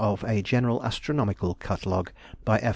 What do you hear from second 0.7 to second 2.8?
Astronomical Catalogue, by F.